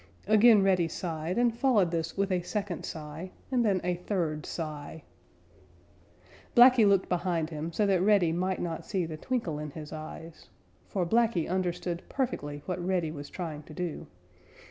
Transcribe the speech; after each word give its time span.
Again 0.25 0.63
Reddy 0.63 0.87
sighed, 0.87 1.37
and 1.37 1.55
followed 1.55 1.91
this 1.91 2.17
with 2.17 2.31
a 2.31 2.41
second 2.41 2.85
sigh 2.87 3.29
and 3.51 3.63
then 3.63 3.79
a 3.83 3.93
third 3.93 4.47
sigh. 4.47 5.03
Blacky 6.55 6.87
looked 6.87 7.07
behind 7.07 7.51
him 7.51 7.71
so 7.71 7.85
that 7.85 8.01
Reddy 8.01 8.31
might 8.31 8.59
not 8.59 8.83
see 8.83 9.05
the 9.05 9.15
twinkle 9.15 9.59
in 9.59 9.69
his 9.69 9.93
eyes. 9.93 10.49
For 10.87 11.05
Blacky 11.05 11.47
understood 11.47 12.01
perfectly 12.09 12.63
what 12.65 12.83
Reddy 12.83 13.11
was 13.11 13.29
trying 13.29 13.61
to 13.61 13.75
do. 13.75 14.07